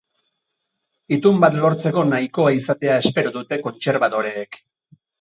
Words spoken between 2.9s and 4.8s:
espero dute kontserbadoreek.